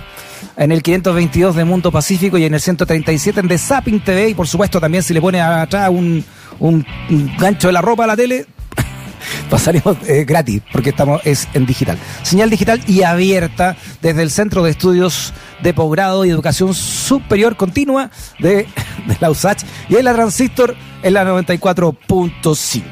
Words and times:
en 0.56 0.71
el 0.71 0.82
522 0.82 1.58
de 1.58 1.66
Mundo 1.66 1.92
Pacífico 1.92 2.38
y 2.38 2.46
en 2.46 2.54
el 2.54 2.62
137 2.62 3.42
en 3.42 3.50
The 3.50 3.58
Zapping 3.58 4.00
TV. 4.00 4.30
Y 4.30 4.34
por 4.34 4.48
supuesto 4.48 4.80
también 4.80 5.04
si 5.04 5.14
le 5.14 5.20
pone 5.20 5.42
atrás 5.42 5.90
un, 5.90 6.24
un, 6.60 6.86
gancho 7.38 7.68
de 7.68 7.74
la 7.74 7.82
ropa 7.82 8.04
a 8.04 8.08
la 8.08 8.16
tele, 8.16 8.46
pasaremos 9.50 9.98
eh, 10.07 10.26
gratis, 10.26 10.62
porque 10.71 10.90
estamos 10.90 11.21
es 11.26 11.48
en 11.54 11.66
digital. 11.66 11.98
Señal 12.24 12.50
digital 12.50 12.82
y 12.88 13.04
abierta 13.04 13.76
desde 14.02 14.21
el 14.21 14.32
Centro 14.32 14.64
de 14.64 14.71
Estudios 14.71 15.34
de 15.62 15.74
Posgrado 15.74 16.26
y 16.26 16.30
Educación 16.30 16.74
Superior 16.74 17.56
Continua 17.56 18.12
de, 18.40 18.68
de 19.07 19.18
la 19.20 19.30
USACH 19.30 19.64
y 19.90 19.96
en 19.96 20.06
la 20.06 20.14
Transistor 20.14 20.76
en 21.04 21.14
la 21.14 21.26
94.5. 21.26 22.84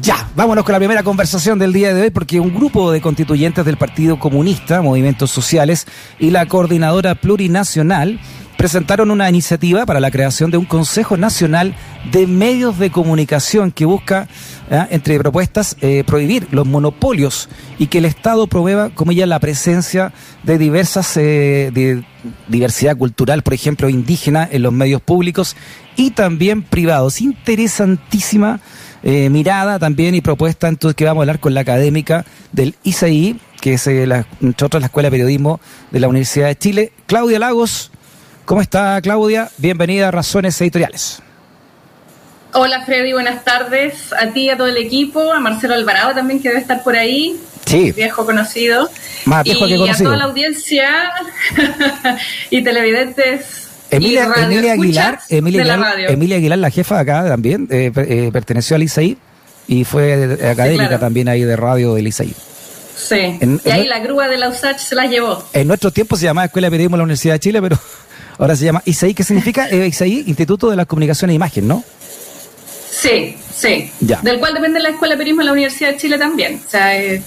Ya, 0.00 0.28
vámonos 0.36 0.64
con 0.64 0.74
la 0.74 0.78
primera 0.78 1.02
conversación 1.02 1.58
del 1.58 1.72
día 1.72 1.94
de 1.94 2.02
hoy 2.02 2.10
porque 2.10 2.40
un 2.40 2.54
grupo 2.54 2.92
de 2.92 3.00
constituyentes 3.00 3.64
del 3.64 3.78
Partido 3.78 4.18
Comunista, 4.18 4.82
Movimientos 4.82 5.30
Sociales 5.30 5.86
y 6.18 6.30
la 6.30 6.46
Coordinadora 6.46 7.14
Plurinacional 7.14 8.20
presentaron 8.58 9.12
una 9.12 9.28
iniciativa 9.28 9.86
para 9.86 10.00
la 10.00 10.10
creación 10.10 10.50
de 10.50 10.56
un 10.56 10.64
Consejo 10.64 11.16
Nacional 11.16 11.76
de 12.10 12.26
Medios 12.26 12.76
de 12.80 12.90
Comunicación 12.90 13.70
que 13.70 13.84
busca, 13.84 14.26
¿eh? 14.68 14.84
entre 14.90 15.16
propuestas, 15.20 15.76
eh, 15.80 16.02
prohibir 16.04 16.48
los 16.50 16.66
monopolios 16.66 17.48
y 17.78 17.86
que 17.86 17.98
el 17.98 18.04
Estado 18.04 18.48
provea, 18.48 18.90
como 18.90 19.12
ya, 19.12 19.26
la 19.26 19.38
presencia 19.38 20.12
de 20.42 20.58
diversas, 20.58 21.16
eh, 21.16 21.70
de 21.72 22.02
diversidad 22.48 22.96
cultural, 22.96 23.44
por 23.44 23.54
ejemplo, 23.54 23.88
indígena 23.88 24.48
en 24.50 24.62
los 24.62 24.72
medios 24.72 25.00
públicos 25.02 25.54
y 25.94 26.10
también 26.10 26.62
privados. 26.62 27.20
Interesantísima 27.20 28.60
mirada 29.00 29.78
también 29.78 30.16
y 30.16 30.20
propuesta, 30.20 30.66
entonces 30.66 30.96
que 30.96 31.04
vamos 31.04 31.20
a 31.20 31.22
hablar 31.22 31.38
con 31.38 31.54
la 31.54 31.60
académica 31.60 32.26
del 32.50 32.74
ICI, 32.82 33.38
que 33.60 33.74
es 33.74 33.86
la, 33.86 34.26
entre 34.42 34.66
otras 34.66 34.80
la 34.80 34.86
Escuela 34.86 35.06
de 35.06 35.12
Periodismo 35.12 35.60
de 35.92 36.00
la 36.00 36.08
Universidad 36.08 36.48
de 36.48 36.58
Chile, 36.58 36.92
Claudia 37.06 37.38
Lagos. 37.38 37.92
¿Cómo 38.48 38.62
está 38.62 38.98
Claudia? 39.02 39.50
Bienvenida 39.58 40.08
a 40.08 40.10
Razones 40.10 40.58
Editoriales. 40.62 41.20
Hola 42.54 42.82
Freddy, 42.86 43.12
buenas 43.12 43.44
tardes 43.44 44.10
a 44.18 44.28
ti, 44.28 44.48
a 44.48 44.56
todo 44.56 44.68
el 44.68 44.78
equipo, 44.78 45.34
a 45.34 45.38
Marcelo 45.38 45.74
Alvarado 45.74 46.14
también 46.14 46.40
que 46.40 46.48
debe 46.48 46.62
estar 46.62 46.82
por 46.82 46.96
ahí, 46.96 47.38
sí. 47.66 47.92
viejo 47.92 48.24
conocido. 48.24 48.88
Más 49.26 49.44
viejo 49.44 49.66
y 49.66 49.68
que 49.72 49.76
conocido. 49.76 50.08
a 50.08 50.12
toda 50.14 50.16
la 50.16 50.24
audiencia 50.30 50.88
y 52.50 52.64
televidentes. 52.64 53.68
Emilia, 53.90 54.26
y 54.34 54.40
Emilia 54.44 54.72
Aguilar, 54.72 55.20
Emilia 55.28 55.58
de 55.60 55.64
la 55.66 55.74
Aguilar, 55.74 55.92
radio. 55.92 56.08
Emilia 56.08 56.36
Aguilar, 56.38 56.58
la 56.58 56.70
jefa 56.70 56.98
acá 57.00 57.28
también, 57.28 57.68
eh, 57.70 57.92
eh, 57.94 58.30
perteneció 58.32 58.76
al 58.76 58.82
ICI 58.82 59.18
y 59.66 59.84
fue 59.84 60.38
académica 60.50 60.86
claro. 60.88 61.00
también 61.00 61.28
ahí 61.28 61.42
de 61.42 61.54
radio 61.54 61.92
del 61.92 62.06
ICI. 62.06 62.34
Sí, 62.96 63.14
En- 63.42 63.60
y 63.62 63.70
ahí 63.70 63.82
en- 63.82 63.88
la 63.90 63.98
grúa 63.98 64.26
de 64.26 64.38
la 64.38 64.48
USACH 64.48 64.78
se 64.78 64.94
la 64.94 65.04
llevó. 65.04 65.44
En 65.52 65.68
nuestro 65.68 65.90
tiempo 65.90 66.16
se 66.16 66.24
llamaba 66.24 66.46
Escuela 66.46 66.68
de 66.68 66.70
Periodismo 66.70 66.96
de 66.96 66.98
la 67.00 67.04
Universidad 67.04 67.34
de 67.34 67.40
Chile, 67.40 67.60
pero 67.60 67.78
ahora 68.38 68.56
se 68.56 68.64
llama 68.64 68.82
ICI. 68.84 69.14
¿Qué 69.14 69.24
significa 69.24 69.68
eh, 69.68 69.86
ICI? 69.86 70.24
Instituto 70.26 70.70
de 70.70 70.76
la 70.76 70.86
Comunicación 70.86 71.30
e 71.30 71.34
Imagen, 71.34 71.68
¿no? 71.68 71.84
Sí, 72.90 73.36
sí. 73.54 73.90
Ya. 74.00 74.20
Del 74.22 74.38
cual 74.38 74.54
depende 74.54 74.80
la 74.80 74.90
Escuela 74.90 75.14
de 75.14 75.18
Periodismo 75.18 75.42
de 75.42 75.46
la 75.46 75.52
Universidad 75.52 75.90
de 75.90 75.96
Chile 75.98 76.18
también. 76.18 76.60
O 76.66 76.70
sea, 76.70 76.98
eh, 76.98 77.22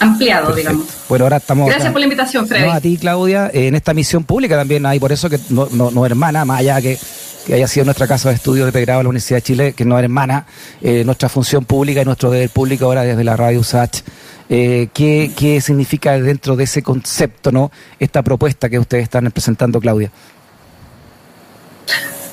ampliado, 0.00 0.46
Perfecto. 0.48 0.70
digamos. 0.70 0.94
Bueno, 1.08 1.24
ahora 1.24 1.36
estamos. 1.38 1.66
Gracias 1.66 1.86
acá. 1.86 1.92
por 1.92 2.00
la 2.00 2.06
invitación, 2.06 2.46
Freddy. 2.46 2.66
No, 2.66 2.72
a 2.72 2.80
ti, 2.80 2.98
Claudia, 2.98 3.50
en 3.52 3.74
esta 3.74 3.94
misión 3.94 4.24
pública 4.24 4.56
también 4.56 4.84
hay, 4.86 4.98
por 4.98 5.12
eso 5.12 5.30
que 5.30 5.38
no, 5.50 5.68
no, 5.72 5.90
no 5.90 6.04
hermana, 6.04 6.44
más 6.44 6.60
allá 6.60 6.80
que, 6.80 6.98
que 7.46 7.54
haya 7.54 7.66
sido 7.66 7.84
nuestra 7.84 8.06
casa 8.06 8.28
de 8.28 8.36
estudio 8.36 8.64
de 8.64 8.72
pregrado 8.72 9.00
de 9.00 9.04
la 9.04 9.10
Universidad 9.10 9.38
de 9.38 9.42
Chile, 9.42 9.72
que 9.72 9.84
no 9.84 9.98
es 9.98 10.04
hermana, 10.04 10.46
eh, 10.80 11.04
nuestra 11.04 11.28
función 11.28 11.64
pública 11.64 12.02
y 12.02 12.04
nuestro 12.04 12.30
deber 12.30 12.50
público 12.50 12.86
ahora 12.86 13.02
desde 13.02 13.24
la 13.24 13.36
radio 13.36 13.60
USACH. 13.60 14.02
Eh, 14.48 14.88
¿qué, 14.92 15.32
¿Qué 15.36 15.60
significa 15.60 16.18
dentro 16.18 16.56
de 16.56 16.64
ese 16.64 16.82
concepto, 16.82 17.50
no? 17.50 17.70
Esta 17.98 18.22
propuesta 18.22 18.68
que 18.68 18.78
ustedes 18.78 19.04
están 19.04 19.30
presentando, 19.30 19.80
Claudia. 19.80 20.10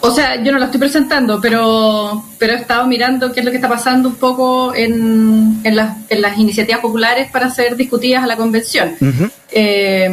O 0.02 0.12
sea, 0.12 0.42
yo 0.42 0.52
no 0.54 0.60
la 0.60 0.66
estoy 0.66 0.80
presentando, 0.80 1.42
pero, 1.42 2.24
pero 2.38 2.54
he 2.54 2.56
estado 2.56 2.88
mirando 2.88 3.34
qué 3.34 3.42
es 3.42 3.46
lo 3.46 3.52
que 3.52 3.58
está 3.58 3.68
pasando 3.68 4.08
un 4.08 4.16
poco 4.16 4.74
en, 4.74 5.60
en, 5.64 5.76
las, 5.76 5.98
en 6.10 6.22
las 6.22 6.38
iniciativas 6.38 6.80
populares 6.80 7.30
para 7.32 7.50
ser 7.50 7.76
discutidas 7.76 8.24
a 8.24 8.28
la 8.28 8.38
convención. 8.38 8.96
Eh, 9.52 10.10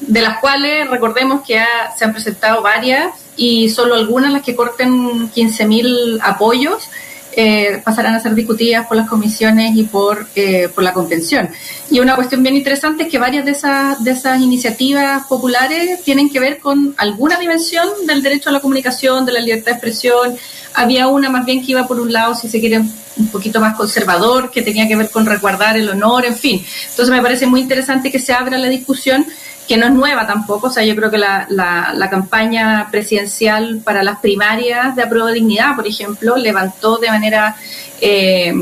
de 0.00 0.20
las 0.22 0.38
cuales 0.40 0.90
recordemos 0.90 1.40
que 1.46 1.58
ha- 1.58 1.90
se 1.96 2.04
han 2.04 2.12
presentado 2.12 2.60
varias 2.62 3.12
y 3.36 3.70
solo 3.70 3.94
algunas, 3.94 4.30
las 4.32 4.42
que 4.42 4.54
corten 4.54 5.30
15.000 5.30 6.18
apoyos, 6.22 6.88
eh, 7.32 7.80
pasarán 7.84 8.14
a 8.14 8.20
ser 8.20 8.34
discutidas 8.34 8.86
por 8.86 8.96
las 8.96 9.08
comisiones 9.08 9.76
y 9.76 9.84
por, 9.84 10.26
eh, 10.34 10.68
por 10.74 10.82
la 10.82 10.92
convención. 10.92 11.48
Y 11.90 12.00
una 12.00 12.16
cuestión 12.16 12.42
bien 12.42 12.56
interesante 12.56 13.04
es 13.04 13.08
que 13.08 13.18
varias 13.18 13.44
de 13.44 13.52
esas, 13.52 14.02
de 14.02 14.10
esas 14.12 14.40
iniciativas 14.40 15.26
populares 15.26 16.02
tienen 16.02 16.30
que 16.30 16.40
ver 16.40 16.58
con 16.58 16.94
alguna 16.96 17.38
dimensión 17.38 17.88
del 18.06 18.22
derecho 18.22 18.50
a 18.50 18.52
la 18.52 18.60
comunicación, 18.60 19.24
de 19.26 19.32
la 19.32 19.40
libertad 19.40 19.66
de 19.66 19.72
expresión. 19.72 20.36
Había 20.74 21.08
una 21.08 21.30
más 21.30 21.44
bien 21.44 21.64
que 21.64 21.72
iba 21.72 21.86
por 21.86 22.00
un 22.00 22.12
lado, 22.12 22.34
si 22.34 22.48
se 22.48 22.60
quiere, 22.60 22.78
un 22.78 23.28
poquito 23.28 23.60
más 23.60 23.76
conservador, 23.76 24.50
que 24.50 24.62
tenía 24.62 24.88
que 24.88 24.96
ver 24.96 25.10
con 25.10 25.26
resguardar 25.26 25.76
el 25.76 25.88
honor, 25.88 26.24
en 26.24 26.36
fin. 26.36 26.64
Entonces 26.90 27.14
me 27.14 27.22
parece 27.22 27.46
muy 27.46 27.60
interesante 27.60 28.10
que 28.10 28.18
se 28.18 28.32
abra 28.32 28.58
la 28.58 28.68
discusión 28.68 29.26
que 29.70 29.76
no 29.76 29.86
es 29.86 29.92
nueva 29.92 30.26
tampoco, 30.26 30.66
o 30.66 30.70
sea, 30.70 30.84
yo 30.84 30.96
creo 30.96 31.12
que 31.12 31.18
la, 31.18 31.46
la, 31.48 31.92
la 31.94 32.10
campaña 32.10 32.88
presidencial 32.90 33.80
para 33.84 34.02
las 34.02 34.18
primarias 34.18 34.96
de 34.96 35.04
apruebo 35.04 35.28
de 35.28 35.34
dignidad, 35.34 35.76
por 35.76 35.86
ejemplo, 35.86 36.36
levantó 36.36 36.98
de 36.98 37.06
manera 37.06 37.54
eh, 38.00 38.52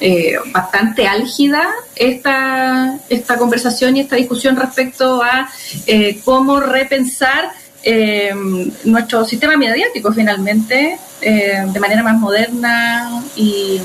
eh, 0.00 0.34
bastante 0.46 1.06
álgida 1.06 1.68
esta, 1.94 2.98
esta 3.08 3.38
conversación 3.38 3.96
y 3.96 4.00
esta 4.00 4.16
discusión 4.16 4.56
respecto 4.56 5.22
a 5.22 5.48
eh, 5.86 6.18
cómo 6.24 6.58
repensar 6.58 7.52
eh, 7.86 8.34
nuestro 8.84 9.24
sistema 9.24 9.56
mediático 9.56 10.12
finalmente 10.12 10.98
eh, 11.22 11.62
de 11.72 11.80
manera 11.80 12.02
más 12.02 12.18
moderna 12.18 13.22
y, 13.36 13.80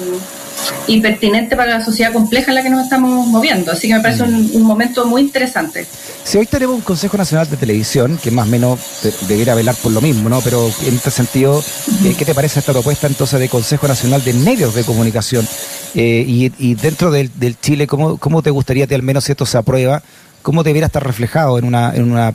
y 0.87 0.99
pertinente 1.01 1.55
para 1.55 1.77
la 1.77 1.85
sociedad 1.85 2.11
compleja 2.11 2.49
en 2.51 2.55
la 2.55 2.63
que 2.63 2.69
nos 2.71 2.83
estamos 2.83 3.27
moviendo. 3.27 3.71
Así 3.71 3.87
que 3.87 3.93
me 3.93 4.01
parece 4.01 4.23
un, 4.23 4.49
un 4.53 4.63
momento 4.63 5.05
muy 5.05 5.21
interesante. 5.21 5.85
Si 6.23 6.37
hoy 6.37 6.45
tenemos 6.45 6.75
un 6.75 6.81
Consejo 6.81 7.15
Nacional 7.17 7.49
de 7.49 7.57
Televisión, 7.57 8.19
que 8.21 8.31
más 8.31 8.47
o 8.47 8.49
menos 8.51 8.79
de- 9.03 9.13
debería 9.27 9.55
velar 9.55 9.75
por 9.75 9.91
lo 9.91 10.01
mismo, 10.01 10.29
¿no? 10.29 10.41
Pero 10.41 10.67
en 10.85 10.95
este 10.95 11.09
sentido, 11.11 11.63
eh, 12.03 12.15
¿qué 12.17 12.25
te 12.25 12.33
parece 12.35 12.59
esta 12.59 12.73
propuesta 12.73 13.07
entonces 13.07 13.39
de 13.39 13.49
Consejo 13.49 13.87
Nacional 13.87 14.23
de 14.23 14.33
Medios 14.33 14.73
de 14.75 14.83
Comunicación? 14.83 15.47
Eh, 15.95 16.23
y, 16.27 16.51
y 16.57 16.75
dentro 16.75 17.11
del, 17.11 17.29
del 17.35 17.59
Chile, 17.59 17.85
¿cómo, 17.87 18.17
¿cómo 18.17 18.41
te 18.41 18.49
gustaría 18.49 18.87
que 18.87 18.95
al 18.95 19.03
menos 19.03 19.23
si 19.25 19.31
esto 19.31 19.45
se 19.45 19.57
aprueba, 19.57 20.01
cómo 20.41 20.63
debiera 20.63 20.87
estar 20.87 21.05
reflejado 21.05 21.57
en 21.59 21.65
una, 21.65 21.93
en 21.95 22.11
una 22.11 22.33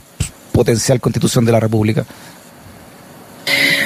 potencial 0.57 0.99
constitución 0.99 1.45
de 1.45 1.51
la 1.51 1.59
República? 1.59 2.03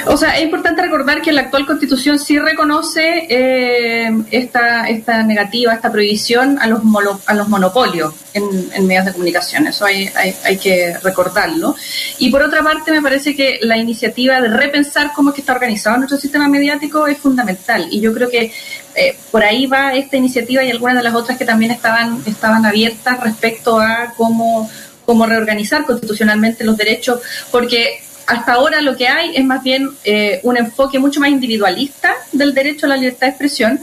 O 0.06 0.16
sea, 0.16 0.36
es 0.36 0.42
importante 0.42 0.82
recordar 0.82 1.22
que 1.22 1.30
la 1.30 1.42
actual 1.42 1.64
constitución 1.64 2.18
sí 2.18 2.36
reconoce 2.36 3.04
eh, 3.28 4.10
esta, 4.32 4.88
esta 4.88 5.22
negativa, 5.22 5.72
esta 5.72 5.92
prohibición 5.92 6.58
a 6.60 6.66
los, 6.66 6.82
mono- 6.82 7.20
a 7.26 7.34
los 7.34 7.46
monopolios 7.48 8.12
en, 8.34 8.44
en 8.74 8.86
medios 8.88 9.04
de 9.06 9.12
comunicación. 9.12 9.68
Eso 9.68 9.84
hay, 9.84 10.10
hay, 10.16 10.34
hay 10.44 10.56
que 10.58 10.98
recordarlo. 11.08 11.76
Y 12.18 12.30
por 12.32 12.42
otra 12.42 12.60
parte, 12.64 12.90
me 12.90 13.00
parece 13.00 13.36
que 13.36 13.60
la 13.62 13.76
iniciativa 13.76 14.40
de 14.40 14.48
repensar 14.48 15.12
cómo 15.14 15.30
es 15.30 15.36
que 15.36 15.42
está 15.42 15.52
organizado 15.52 15.96
nuestro 15.98 16.18
sistema 16.18 16.48
mediático 16.48 17.06
es 17.06 17.18
fundamental. 17.18 17.86
Y 17.88 18.00
yo 18.00 18.12
creo 18.12 18.28
que 18.28 18.52
eh, 18.96 19.16
por 19.30 19.42
ahí 19.44 19.66
va 19.66 19.94
esta 19.94 20.16
iniciativa 20.16 20.64
y 20.64 20.70
algunas 20.70 20.96
de 20.96 21.04
las 21.04 21.14
otras 21.14 21.38
que 21.38 21.44
también 21.44 21.70
estaban, 21.70 22.20
estaban 22.26 22.66
abiertas 22.66 23.20
respecto 23.20 23.80
a 23.80 24.12
cómo, 24.16 24.68
cómo 25.04 25.26
reorganizar 25.26 25.84
constitucionalmente 25.84 26.64
los 26.64 26.76
derechos, 26.76 27.20
porque 27.50 28.00
hasta 28.26 28.52
ahora 28.52 28.80
lo 28.80 28.96
que 28.96 29.08
hay 29.08 29.36
es 29.36 29.44
más 29.44 29.62
bien 29.62 29.90
eh, 30.04 30.40
un 30.42 30.56
enfoque 30.56 30.98
mucho 30.98 31.20
más 31.20 31.30
individualista 31.30 32.14
del 32.32 32.54
derecho 32.54 32.86
a 32.86 32.90
la 32.90 32.96
libertad 32.96 33.26
de 33.26 33.30
expresión, 33.30 33.80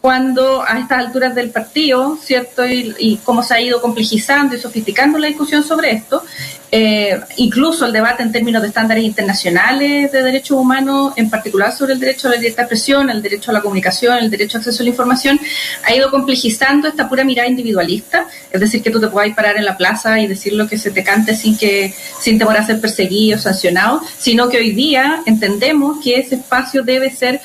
cuando 0.00 0.62
a 0.62 0.78
estas 0.78 0.98
alturas 0.98 1.34
del 1.34 1.50
partido, 1.50 2.16
¿cierto? 2.22 2.66
Y, 2.66 2.94
y 2.98 3.16
cómo 3.18 3.42
se 3.42 3.54
ha 3.54 3.60
ido 3.60 3.80
complejizando 3.82 4.54
y 4.54 4.58
sofisticando 4.58 5.18
la 5.18 5.26
discusión 5.26 5.62
sobre 5.62 5.92
esto, 5.92 6.22
eh, 6.72 7.20
incluso 7.36 7.84
el 7.84 7.92
debate 7.92 8.22
en 8.22 8.30
términos 8.30 8.62
de 8.62 8.68
estándares 8.68 9.02
internacionales 9.02 10.12
de 10.12 10.22
derechos 10.22 10.56
humanos, 10.56 11.12
en 11.16 11.28
particular 11.28 11.76
sobre 11.76 11.94
el 11.94 12.00
derecho 12.00 12.28
a 12.28 12.30
la 12.30 12.36
de 12.36 12.46
expresión, 12.46 13.10
el 13.10 13.20
derecho 13.20 13.50
a 13.50 13.54
la 13.54 13.60
comunicación, 13.60 14.18
el 14.18 14.30
derecho 14.30 14.56
a 14.56 14.60
acceso 14.60 14.82
a 14.82 14.84
la 14.84 14.90
información, 14.90 15.40
ha 15.84 15.92
ido 15.92 16.10
complejizando 16.10 16.86
esta 16.86 17.08
pura 17.08 17.24
mirada 17.24 17.48
individualista, 17.48 18.26
es 18.52 18.60
decir, 18.60 18.82
que 18.82 18.90
tú 18.90 19.00
te 19.00 19.08
puedas 19.08 19.34
parar 19.34 19.56
en 19.56 19.64
la 19.64 19.76
plaza 19.76 20.20
y 20.20 20.28
decir 20.28 20.52
lo 20.52 20.68
que 20.68 20.78
se 20.78 20.92
te 20.92 21.02
cante 21.02 21.34
sin 21.34 21.58
que 21.58 21.92
sin 22.20 22.38
temor 22.38 22.56
a 22.56 22.64
ser 22.64 22.80
perseguido, 22.80 23.38
sancionado, 23.38 24.00
sino 24.18 24.48
que 24.48 24.58
hoy 24.58 24.70
día 24.70 25.22
entendemos 25.26 25.98
que 26.02 26.20
ese 26.20 26.36
espacio 26.36 26.84
debe 26.84 27.10
ser 27.10 27.40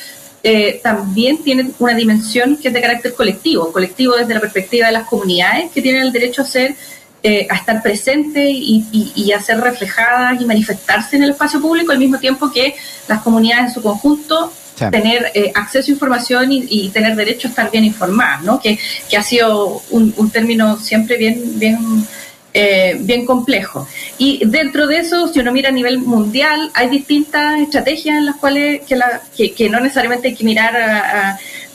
eh, 0.47 0.79
también 0.83 1.39
tiene 1.39 1.71
una 1.79 1.95
dimensión 1.95 2.57
que 2.57 2.67
es 2.67 2.73
de 2.75 2.79
carácter 2.79 3.15
colectivo, 3.15 3.73
colectivo 3.73 4.15
desde 4.15 4.35
la 4.35 4.39
perspectiva 4.39 4.85
de 4.85 4.93
las 4.93 5.07
comunidades 5.07 5.71
que 5.71 5.81
tienen 5.81 6.03
el 6.03 6.11
derecho 6.11 6.43
a 6.43 6.45
ser 6.45 6.75
eh, 7.23 7.47
a 7.49 7.55
estar 7.55 7.81
presentes 7.81 8.47
y, 8.47 8.85
y, 9.15 9.31
a 9.31 9.41
ser 9.41 9.59
reflejadas 9.59 10.39
y 10.39 10.45
manifestarse 10.45 11.15
en 11.15 11.23
el 11.23 11.31
espacio 11.31 11.59
público 11.59 11.91
al 11.91 11.97
mismo 11.97 12.19
tiempo 12.19 12.51
que 12.51 12.75
las 13.07 13.23
comunidades 13.23 13.69
en 13.69 13.73
su 13.73 13.81
conjunto 13.81 14.53
tener 14.91 15.31
eh, 15.33 15.51
acceso 15.55 15.89
a 15.89 15.93
información 15.93 16.51
y, 16.51 16.89
tener 16.89 17.15
derecho 17.15 17.47
a 17.47 17.49
estar 17.49 17.71
bien 17.71 17.83
informadas, 17.83 18.43
¿no? 18.43 18.59
Que, 18.59 18.77
que 19.09 19.17
ha 19.17 19.23
sido 19.23 19.81
un, 19.89 20.13
un, 20.17 20.29
término 20.29 20.77
siempre 20.77 21.17
bien, 21.17 21.57
bien, 21.57 21.79
eh, 22.57 22.95
bien 23.01 23.25
complejo. 23.25 23.85
Y 24.17 24.45
dentro 24.45 24.87
de 24.87 24.99
eso, 24.99 25.27
si 25.27 25.41
uno 25.41 25.51
mira 25.51 25.67
a 25.67 25.73
nivel 25.73 25.97
mundial, 25.97 26.71
hay 26.73 26.87
distintas 26.87 27.59
estrategias 27.59 28.17
en 28.17 28.25
las 28.25 28.37
cuales 28.37 28.81
que, 28.87 28.95
la, 28.95 29.21
que, 29.35 29.69
no 29.69 29.81
necesariamente 29.81 30.29
hay 30.29 30.35
que 30.35 30.45
mirar 30.45 30.73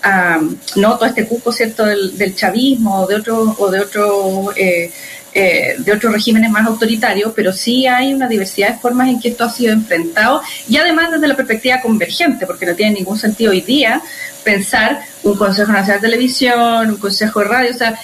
a, 0.03 0.41
no 0.77 0.97
todo 0.97 1.05
este 1.05 1.27
cupo 1.27 1.53
cierto 1.53 1.85
del, 1.85 2.17
del 2.17 2.35
chavismo 2.35 3.03
o 3.03 3.06
de 3.06 3.17
otro 3.17 3.55
o 3.59 3.71
de 3.71 3.81
otro 3.81 4.50
eh, 4.56 4.91
eh, 5.32 5.77
de 5.79 5.93
otros 5.93 6.12
regímenes 6.12 6.50
más 6.50 6.67
autoritarios, 6.67 7.33
pero 7.37 7.53
sí 7.53 7.87
hay 7.87 8.12
una 8.12 8.26
diversidad 8.26 8.73
de 8.73 8.79
formas 8.81 9.09
en 9.09 9.21
que 9.21 9.29
esto 9.29 9.44
ha 9.44 9.50
sido 9.50 9.73
enfrentado 9.73 10.43
y 10.69 10.76
además 10.76 11.12
desde 11.12 11.29
la 11.29 11.37
perspectiva 11.37 11.81
convergente, 11.81 12.47
porque 12.47 12.67
no 12.67 12.75
tiene 12.75 12.94
ningún 12.94 13.17
sentido 13.17 13.53
hoy 13.53 13.61
día 13.61 14.03
pensar 14.43 15.03
un 15.23 15.37
Consejo 15.37 15.71
Nacional 15.71 16.00
de 16.00 16.09
Televisión, 16.09 16.91
un 16.91 16.97
Consejo 16.97 17.41
de 17.41 17.47
Radio, 17.47 17.71
o 17.71 17.79
sea, 17.79 17.97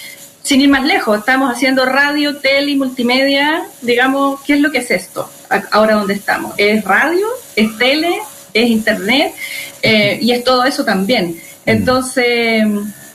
sin 0.47 0.61
ir 0.61 0.69
más 0.69 0.85
lejos, 0.85 1.19
estamos 1.19 1.53
haciendo 1.53 1.83
radio, 1.83 2.37
tele 2.37 2.73
multimedia, 2.77 3.63
digamos, 3.81 4.39
¿qué 4.45 4.53
es 4.53 4.61
lo 4.61 4.71
que 4.71 4.77
es 4.77 4.89
esto? 4.91 5.29
Ahora 5.71 5.95
dónde 5.95 6.13
estamos. 6.13 6.53
¿Es 6.55 6.85
radio? 6.85 7.27
¿Es 7.53 7.77
tele? 7.77 8.17
¿Es 8.53 8.69
internet? 8.69 9.33
Eh, 9.81 10.17
y 10.21 10.31
es 10.31 10.45
todo 10.45 10.63
eso 10.63 10.85
también. 10.85 11.31
Mm. 11.31 11.69
Entonces 11.69 12.65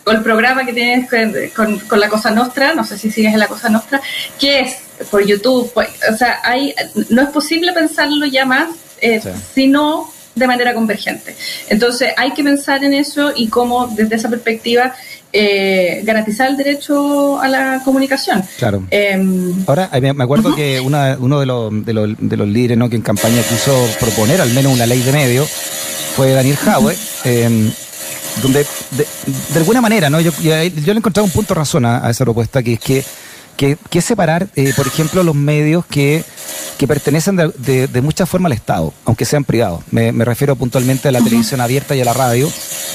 con 0.04 0.16
el 0.16 0.22
programa 0.22 0.66
que 0.66 0.74
tienes 0.74 1.08
con, 1.54 1.78
con, 1.78 2.00
la 2.00 2.10
Cosa 2.10 2.30
Nostra, 2.30 2.74
no 2.74 2.84
sé 2.84 2.98
si 2.98 3.10
sigues 3.10 3.32
en 3.32 3.40
la 3.40 3.46
Cosa 3.46 3.70
Nostra, 3.70 4.02
que 4.38 4.60
es 4.60 4.76
por 5.10 5.24
YouTube, 5.24 5.70
pues, 5.72 5.88
o 6.12 6.16
sea, 6.16 6.40
hay, 6.42 6.74
no 7.08 7.22
es 7.22 7.28
posible 7.30 7.72
pensarlo 7.72 8.26
ya 8.26 8.44
más, 8.44 8.68
eh, 9.00 9.22
sino 9.54 10.12
de 10.34 10.46
manera 10.46 10.74
convergente. 10.74 11.34
Entonces 11.68 12.12
hay 12.16 12.32
que 12.32 12.42
pensar 12.42 12.84
en 12.84 12.94
eso 12.94 13.32
y 13.34 13.48
cómo 13.48 13.86
desde 13.88 14.16
esa 14.16 14.28
perspectiva 14.28 14.94
eh, 15.32 16.02
garantizar 16.04 16.48
el 16.48 16.56
derecho 16.56 17.40
a 17.40 17.48
la 17.48 17.80
comunicación. 17.84 18.42
Claro. 18.58 18.84
Em, 18.90 19.64
Ahora, 19.66 19.90
me 20.00 20.24
acuerdo 20.24 20.54
que 20.54 20.80
una, 20.80 21.16
uno 21.18 21.40
de 21.40 21.46
los, 21.46 21.84
de, 21.84 21.92
los, 21.92 22.10
de 22.18 22.36
los 22.36 22.48
líderes 22.48 22.76
¿no? 22.78 22.90
que 22.90 22.96
en 22.96 23.02
campaña 23.02 23.42
quiso 23.42 23.74
proponer 23.98 24.40
al 24.40 24.50
menos 24.50 24.72
una 24.72 24.86
ley 24.86 25.00
de 25.00 25.12
medios 25.12 25.48
fue 26.16 26.32
Daniel 26.32 26.56
Jaue 26.56 26.94
donde 28.40 28.66
de, 28.90 29.58
alguna 29.58 29.80
manera, 29.80 30.08
¿no? 30.08 30.20
Yo, 30.20 30.32
yo, 30.40 30.54
le 30.54 30.66
he 30.66 30.90
encontrado 30.90 31.24
un 31.24 31.30
punto 31.30 31.54
de 31.54 31.58
razón 31.58 31.84
a, 31.84 32.08
esa 32.08 32.24
propuesta, 32.24 32.62
que 32.62 32.74
es 32.74 32.80
que, 32.80 33.04
que, 33.56 33.76
que 33.90 34.00
separar, 34.00 34.48
eh, 34.56 34.72
por 34.76 34.86
ejemplo, 34.86 35.22
los 35.22 35.34
medios 35.34 35.84
que, 35.86 36.24
que 36.82 36.88
pertenecen 36.88 37.36
de, 37.36 37.86
de, 37.86 38.02
mucha 38.02 38.26
forma 38.26 38.48
al 38.48 38.54
Estado, 38.54 38.92
aunque 39.04 39.24
sean 39.24 39.44
privados. 39.44 39.84
Me, 39.92 40.10
me 40.10 40.24
refiero 40.24 40.56
puntualmente 40.56 41.06
a 41.06 41.12
la 41.12 41.20
televisión 41.20 41.60
abierta 41.60 41.94
y 41.94 42.00
a 42.00 42.04
la 42.04 42.12
radio, 42.12 42.50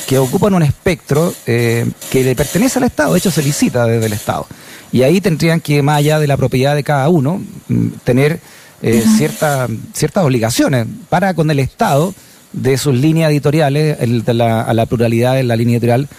que 0.06 0.18
ocupan 0.18 0.54
un 0.56 0.62
espectro 0.62 1.34
eh, 1.46 1.90
que 2.12 2.22
le 2.22 2.36
pertenece 2.36 2.80
al 2.80 2.84
Estado, 2.84 3.14
de 3.14 3.20
hecho 3.20 3.32
se 3.32 3.42
licita 3.42 3.86
desde 3.86 4.08
el 4.08 4.12
Estado. 4.12 4.46
Y 4.92 5.04
ahí 5.04 5.22
tendrían 5.22 5.62
que, 5.62 5.82
más 5.82 6.00
allá 6.00 6.20
de 6.20 6.28
la 6.28 6.36
propiedad 6.36 6.76
de 6.76 6.84
cada 6.84 7.08
uno, 7.08 7.42
mm, 7.70 7.88
tener 8.04 8.42
eh, 8.82 9.06
ciertas 9.16 10.22
obligaciones 10.22 10.86
para 11.08 11.34
con 11.34 11.50
el 11.50 11.60
Estado 11.60 12.14
de 12.52 12.78
sus 12.78 12.94
líneas 12.94 13.32
editoriales, 13.32 14.00
el, 14.02 14.26
de 14.26 14.34
la, 14.34 14.64
a 14.64 14.74
la 14.74 14.86
pluralidad 14.86 15.40
en 15.40 15.48
la 15.48 15.56
línea 15.56 15.78
editorial, 15.78 16.10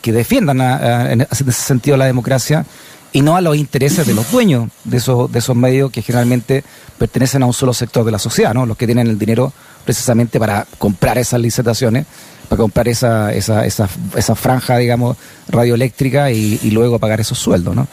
que 0.00 0.12
defiendan 0.12 0.58
en 1.10 1.20
ese 1.20 1.52
sentido 1.52 1.98
la 1.98 2.06
democracia 2.06 2.64
y 3.14 3.22
no 3.22 3.36
a 3.36 3.40
los 3.40 3.56
intereses 3.56 4.04
de 4.08 4.12
los 4.12 4.30
dueños 4.32 4.68
de 4.82 4.96
esos, 4.96 5.30
de 5.30 5.38
esos 5.38 5.54
medios 5.54 5.92
que 5.92 6.02
generalmente 6.02 6.64
pertenecen 6.98 7.44
a 7.44 7.46
un 7.46 7.52
solo 7.52 7.72
sector 7.72 8.04
de 8.04 8.10
la 8.10 8.18
sociedad, 8.18 8.52
¿no? 8.52 8.66
los 8.66 8.76
que 8.76 8.86
tienen 8.86 9.06
el 9.06 9.16
dinero 9.16 9.52
precisamente 9.84 10.40
para 10.40 10.66
comprar 10.78 11.16
esas 11.16 11.40
licitaciones, 11.40 12.06
para 12.48 12.58
comprar 12.60 12.88
esa, 12.88 13.32
esa, 13.32 13.64
esa, 13.64 13.88
esa 14.16 14.34
franja, 14.34 14.78
digamos, 14.78 15.16
radioeléctrica 15.48 16.32
y, 16.32 16.58
luego 16.72 16.98
pagar 16.98 17.20
esos 17.20 17.38
sueldos. 17.38 17.76
¿no? 17.76 17.86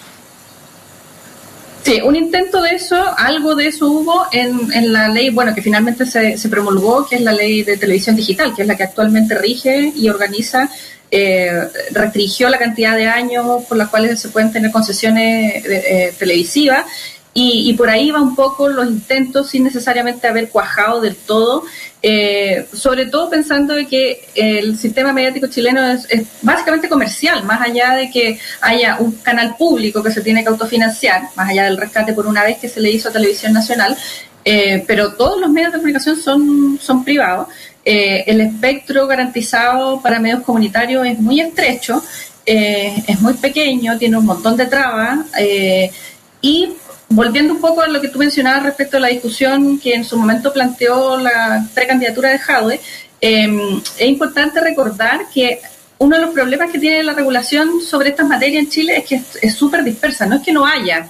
Sí, 1.84 2.02
un 2.02 2.16
intento 2.16 2.60
de 2.60 2.72
eso, 2.72 3.00
algo 3.16 3.54
de 3.54 3.68
eso 3.68 3.92
hubo 3.92 4.26
en, 4.32 4.74
en 4.74 4.92
la 4.92 5.08
ley, 5.08 5.30
bueno, 5.30 5.54
que 5.54 5.62
finalmente 5.62 6.08
se, 6.08 6.36
se, 6.36 6.50
promulgó, 6.50 7.08
que 7.08 7.18
es 7.18 7.22
la 7.22 7.34
ley 7.34 7.62
de 7.62 7.78
televisión 7.78 8.16
digital, 8.16 8.56
que 8.56 8.64
es 8.64 8.68
la 8.68 8.76
que 8.76 8.84
actualmente 8.84 9.38
rige 9.38 9.94
y 9.96 10.10
organiza, 10.10 10.68
eh, 11.12 11.68
restringió 11.92 12.50
la 12.50 12.58
cantidad 12.58 12.96
de 12.96 13.06
años 13.06 13.64
por 13.68 13.78
las 13.78 13.90
cuales 13.90 14.20
se 14.20 14.30
pueden 14.30 14.52
tener 14.52 14.72
concesiones 14.72 15.66
eh, 15.66 15.84
eh 15.88 16.14
televisivas 16.18 16.86
y, 17.34 17.74
por 17.74 17.90
ahí 17.90 18.12
va 18.12 18.22
un 18.22 18.36
poco 18.36 18.68
los 18.68 18.88
intentos 18.88 19.50
sin 19.50 19.64
necesariamente 19.64 20.28
haber 20.28 20.50
cuajado 20.50 21.00
del 21.00 21.16
todo, 21.16 21.64
eh, 22.02 22.68
sobre 22.74 23.06
todo 23.06 23.30
pensando 23.30 23.74
de 23.74 23.88
que 23.88 24.28
el 24.36 24.78
sistema 24.78 25.14
mediático 25.14 25.48
chileno 25.48 25.82
es, 25.92 26.08
básicamente 26.42 26.90
comercial, 26.90 27.46
más 27.46 27.62
allá 27.62 27.92
de 27.92 28.10
que 28.10 28.38
haya 28.60 28.98
un 29.00 29.14
canal 29.14 29.56
público 29.58 30.04
que 30.04 30.12
se 30.12 30.20
tiene 30.20 30.44
que 30.44 30.50
autofinanciar, 30.50 31.30
más 31.36 31.50
allá 31.50 31.64
del 31.64 31.78
rescate 31.78 32.12
por 32.12 32.28
una 32.28 32.44
vez 32.44 32.58
que 32.58 32.68
se 32.68 32.82
le 32.82 32.92
hizo 32.92 33.08
a 33.08 33.14
Televisión 33.14 33.54
Nacional, 33.54 33.98
eh, 34.44 34.84
pero 34.86 35.14
todos 35.14 35.40
los 35.40 35.50
medios 35.50 35.72
de 35.72 35.78
comunicación 35.78 36.18
son, 36.18 36.80
son 36.82 37.06
privados. 37.06 37.48
Eh, 37.84 38.24
el 38.28 38.42
espectro 38.42 39.08
garantizado 39.08 40.02
para 40.02 40.20
medios 40.20 40.42
comunitarios 40.42 41.06
es 41.08 41.20
muy 41.20 41.42
estrecho, 41.42 42.04
es 42.44 43.22
muy 43.22 43.34
pequeño, 43.36 43.98
tiene 43.98 44.18
un 44.18 44.26
montón 44.26 44.58
de 44.58 44.66
trabas 44.66 45.20
y 46.42 46.74
volviendo 47.12 47.54
un 47.54 47.62
poco 47.62 47.82
a 47.82 47.88
lo 47.88 48.02
que 48.02 48.08
tú 48.08 48.20
mencionabas 48.20 48.64
respecto 48.64 48.98
a 48.98 49.00
la 49.00 49.10
discusión 49.10 49.80
que 49.80 49.94
en 49.94 50.06
su 50.06 50.18
momento 50.18 50.52
planteó 50.52 51.20
la 51.20 51.66
precandidatura 51.74 52.30
de 52.30 52.40
Jaude, 52.40 52.80
em, 53.20 53.82
es 53.98 54.08
importante 54.08 54.60
recordar 54.62 55.26
que 55.34 55.60
uno 55.98 56.16
de 56.16 56.24
los 56.24 56.32
problemas 56.32 56.72
que 56.72 56.80
tiene 56.80 57.04
la 57.04 57.14
regulación 57.14 57.82
sobre 57.82 58.10
estas 58.10 58.28
materias 58.28 58.64
en 58.64 58.70
Chile 58.70 58.98
es 58.98 59.06
que 59.06 59.22
es 59.42 59.54
súper 59.54 59.84
dispersa, 59.84 60.26
no 60.26 60.38
es 60.38 60.42
que 60.42 60.52
no 60.52 60.66
haya. 60.66 61.08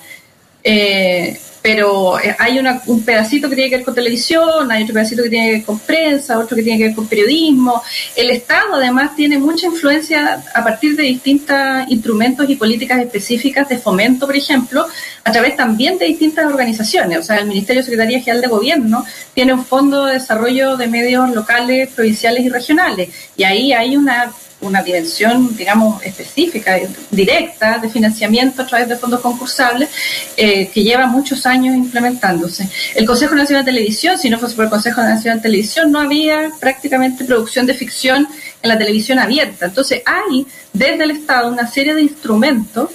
Eh, 0.64 1.38
pero 1.62 2.20
eh, 2.20 2.36
hay 2.40 2.58
una, 2.58 2.82
un 2.88 3.04
pedacito 3.04 3.48
que 3.48 3.56
tiene 3.56 3.70
que 3.70 3.78
ver 3.78 3.86
con 3.86 3.94
televisión, 3.94 4.72
hay 4.72 4.84
otro 4.84 4.94
pedacito 4.96 5.24
que 5.24 5.30
tiene 5.30 5.46
que 5.48 5.56
ver 5.58 5.64
con 5.64 5.80
prensa, 5.80 6.40
otro 6.40 6.58
que 6.58 6.64
tiene 6.64 6.80
que 6.80 6.86
ver 6.86 6.96
con 6.96 7.08
periodismo. 7.08 7.84
El 8.16 8.32
Estado 8.32 8.76
además 8.76 9.16
tiene 9.16 9.38
mucha 9.38 9.68
influencia 9.68 10.44
a 10.54 10.64
partir 10.64 10.96
de 10.96 11.04
distintos 11.04 11.58
instrumentos 11.90 12.50
y 12.50 12.56
políticas 12.56 13.00
específicas 13.00 13.70
de 13.70 13.78
fomento, 13.78 14.26
por 14.26 14.36
ejemplo, 14.36 14.88
a 15.24 15.32
través 15.32 15.56
también 15.56 16.00
de 16.00 16.06
distintas 16.06 16.46
organizaciones. 16.46 17.20
O 17.20 17.24
sea, 17.24 17.38
el 17.38 17.46
Ministerio 17.46 17.82
de 17.82 17.86
Secretaría 17.86 18.20
General 18.20 18.42
de 18.42 18.48
Gobierno 18.48 19.06
tiene 19.36 19.54
un 19.54 19.64
fondo 19.64 20.06
de 20.06 20.14
desarrollo 20.14 20.78
de 20.78 20.88
medios 20.88 21.30
locales, 21.30 21.90
provinciales 21.90 22.44
y 22.44 22.50
regionales. 22.50 23.10
Y 23.38 23.44
ahí 23.44 23.72
hay 23.72 23.96
una 23.96 24.32
una 24.62 24.82
dimensión, 24.82 25.56
digamos, 25.56 26.02
específica, 26.04 26.78
directa 27.10 27.80
de 27.80 27.90
financiamiento 27.90 28.62
a 28.62 28.68
través 28.68 28.88
de 28.88 28.96
fondos 28.96 29.20
concursables 29.20 29.90
eh, 30.38 30.70
que 30.70 30.84
lleva 30.84 31.08
muchos 31.08 31.46
años 31.46 31.76
implementándose. 31.76 32.70
El 32.96 33.06
Consejo 33.06 33.36
Nacional 33.36 33.66
de 33.66 33.72
Televisión, 33.72 34.18
si 34.18 34.30
no 34.30 34.40
fuese 34.40 34.56
por 34.56 34.66
el 34.66 34.72
Consejo 34.72 35.02
Nacional 35.02 35.40
de 35.40 35.44
Televisión, 35.44 35.92
no 35.92 36.00
había 36.00 36.52
prácticamente 36.60 37.26
producción 37.26 37.66
de 37.66 37.74
ficción 37.74 38.28
en 38.62 38.70
la 38.70 38.78
televisión 38.78 39.20
abierta. 39.20 39.66
Entonces 39.66 40.02
hay 40.06 40.46
desde 40.74 41.04
el 41.04 41.12
Estado 41.12 41.52
una 41.52 41.68
serie 41.68 41.94
de 41.96 42.04
instrumentos 42.04 42.90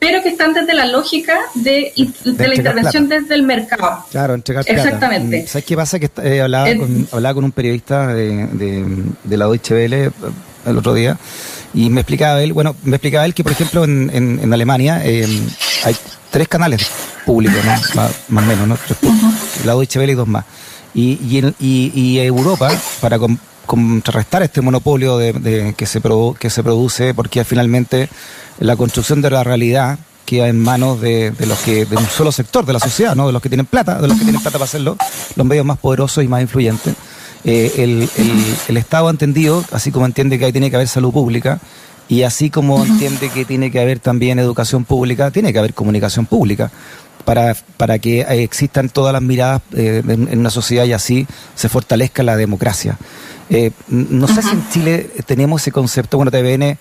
pero 0.00 0.22
que 0.22 0.30
están 0.30 0.54
desde 0.54 0.72
la 0.72 0.86
lógica 0.86 1.38
de, 1.54 1.92
de, 2.24 2.48
la 2.48 2.54
intervención 2.54 3.06
desde 3.06 3.34
el 3.34 3.42
mercado. 3.42 4.02
Claro, 4.10 4.32
entregar. 4.32 4.64
Exactamente. 4.66 5.42
Mm, 5.42 5.46
¿Sabes 5.46 5.64
qué 5.66 5.76
pasa? 5.76 5.98
Que 5.98 6.10
eh, 6.22 6.40
hablaba, 6.40 6.74
con, 6.74 7.08
hablaba 7.12 7.34
con 7.34 7.44
un 7.44 7.52
periodista 7.52 8.06
de, 8.14 8.46
de, 8.46 8.86
de 9.22 9.36
la 9.36 9.44
Deutsche 9.44 9.74
Welle 9.74 10.10
el 10.70 10.78
otro 10.78 10.94
día, 10.94 11.18
y 11.74 11.90
me 11.90 12.00
explicaba 12.00 12.42
él, 12.42 12.52
bueno, 12.52 12.74
me 12.84 12.96
explicaba 12.96 13.24
él 13.24 13.34
que, 13.34 13.42
por 13.42 13.52
ejemplo, 13.52 13.84
en, 13.84 14.10
en, 14.12 14.52
Alemania 14.52 15.00
eh, 15.04 15.26
hay 15.84 15.96
tres 16.30 16.48
canales 16.48 16.86
públicos, 17.24 17.64
más, 17.94 18.12
o 18.28 18.32
menos, 18.32 18.66
¿no? 18.66 18.78
La 19.64 19.72
Deutsche 19.72 19.98
Welle 19.98 20.12
y 20.12 20.16
dos 20.16 20.28
más. 20.28 20.44
Y, 20.94 21.12
y, 21.12 21.54
y, 21.60 21.92
y 21.94 22.18
Europa, 22.18 22.70
para 23.00 23.18
contrarrestar 23.66 24.42
este 24.42 24.60
monopolio 24.60 25.16
de, 25.16 25.74
que, 25.76 25.86
se 25.86 26.02
que 26.38 26.50
se 26.50 26.62
produce, 26.62 27.14
porque 27.14 27.44
finalmente 27.44 28.08
la 28.58 28.76
construcción 28.76 29.22
de 29.22 29.30
la 29.30 29.44
realidad 29.44 29.98
queda 30.26 30.48
en 30.48 30.60
manos 30.60 31.00
de, 31.00 31.30
de, 31.32 31.46
los 31.46 31.58
que 31.60 31.86
de 31.86 31.96
un 31.96 32.06
solo 32.06 32.32
sector 32.32 32.64
de 32.64 32.72
la 32.72 32.80
sociedad, 32.80 33.14
¿no? 33.14 33.26
de 33.26 33.32
los 33.32 33.42
que 33.42 33.48
tienen 33.48 33.66
plata, 33.66 34.00
de 34.00 34.08
los 34.08 34.16
que 34.16 34.24
tienen 34.24 34.40
plata 34.40 34.58
para 34.58 34.64
hacerlo, 34.64 34.96
los 35.34 35.46
medios 35.46 35.64
más 35.64 35.78
poderosos 35.78 36.22
y 36.24 36.28
más 36.28 36.40
influyentes. 36.40 36.94
Eh, 37.44 37.72
el, 37.78 38.08
el, 38.68 38.76
Estado 38.76 39.08
ha 39.08 39.10
entendido, 39.10 39.64
así 39.72 39.90
como 39.90 40.06
entiende 40.06 40.38
que 40.38 40.44
ahí 40.44 40.52
tiene 40.52 40.70
que 40.70 40.76
haber 40.76 40.88
salud 40.88 41.12
pública, 41.12 41.58
y 42.08 42.24
así 42.24 42.50
como 42.50 42.84
entiende 42.84 43.30
que 43.30 43.44
tiene 43.44 43.70
que 43.70 43.80
haber 43.80 44.00
también 44.00 44.38
educación 44.38 44.84
pública, 44.84 45.30
tiene 45.30 45.52
que 45.52 45.58
haber 45.58 45.74
comunicación 45.74 46.26
pública 46.26 46.70
para, 47.24 47.56
para 47.76 47.98
que 47.98 48.22
existan 48.42 48.88
todas 48.88 49.12
las 49.12 49.22
miradas 49.22 49.62
eh, 49.74 50.02
en, 50.06 50.38
una 50.38 50.50
sociedad 50.50 50.84
y 50.84 50.92
así 50.92 51.26
se 51.54 51.68
fortalezca 51.68 52.22
la 52.22 52.36
democracia. 52.36 52.98
Eh, 53.48 53.70
no 53.88 54.26
sé 54.26 54.42
si 54.42 54.50
en 54.50 54.68
Chile 54.70 55.10
tenemos 55.24 55.62
ese 55.62 55.72
concepto, 55.72 56.16
bueno, 56.16 56.30
TVN 56.30 56.78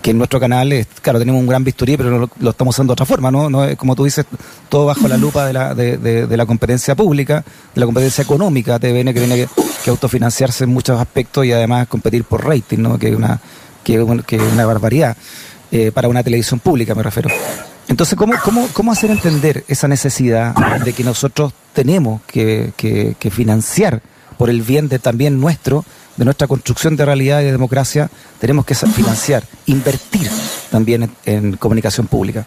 que 0.00 0.10
en 0.10 0.18
nuestro 0.18 0.40
canal, 0.40 0.72
es, 0.72 0.86
claro, 1.02 1.18
tenemos 1.18 1.40
un 1.40 1.46
gran 1.46 1.64
bisturí, 1.64 1.96
pero 1.96 2.30
lo, 2.38 2.50
estamos 2.50 2.74
usando 2.74 2.92
de 2.92 2.94
otra 2.94 3.06
forma, 3.06 3.30
¿no? 3.30 3.50
no 3.50 3.64
es, 3.64 3.76
como 3.76 3.94
tú 3.94 4.04
dices, 4.04 4.26
todo 4.68 4.86
bajo 4.86 5.08
la 5.08 5.16
lupa 5.16 5.46
de 5.46 5.52
la, 5.52 5.74
de, 5.74 5.96
de, 5.98 6.36
la 6.36 6.46
competencia 6.46 6.94
pública, 6.94 7.44
de 7.74 7.80
la 7.80 7.86
competencia 7.86 8.22
económica, 8.22 8.78
TVN 8.78 9.12
que 9.12 9.20
tiene 9.20 9.36
que, 9.84 9.90
autofinanciarse 9.90 10.64
en 10.64 10.70
muchos 10.70 11.00
aspectos 11.00 11.46
y 11.46 11.52
además 11.52 11.86
competir 11.86 12.24
por 12.24 12.44
rating, 12.44 12.78
¿no? 12.78 12.98
Que 12.98 13.10
es 13.10 13.16
una, 13.16 13.40
que, 13.84 14.04
que 14.26 14.36
una 14.36 14.66
barbaridad 14.66 15.16
eh, 15.70 15.92
para 15.92 16.08
una 16.08 16.24
televisión 16.24 16.58
pública, 16.58 16.94
me 16.94 17.04
refiero. 17.04 17.30
Entonces, 17.88 18.18
¿cómo, 18.18 18.34
cómo, 18.42 18.68
¿cómo 18.72 18.90
hacer 18.90 19.12
entender 19.12 19.64
esa 19.68 19.86
necesidad 19.86 20.54
de 20.84 20.92
que 20.92 21.04
nosotros 21.04 21.52
tenemos 21.72 22.20
que, 22.26 22.72
que, 22.76 23.14
que 23.16 23.30
financiar 23.30 24.02
por 24.36 24.50
el 24.50 24.62
bien 24.62 24.88
de 24.88 24.98
también 24.98 25.40
nuestro 25.40 25.84
de 26.16 26.24
nuestra 26.24 26.46
construcción 26.46 26.96
de 26.96 27.04
realidad 27.04 27.40
y 27.40 27.44
de 27.44 27.52
democracia, 27.52 28.10
tenemos 28.40 28.64
que 28.64 28.74
financiar, 28.74 29.44
invertir 29.66 30.28
también 30.70 31.10
en, 31.24 31.56
comunicación 31.56 32.06
pública. 32.06 32.44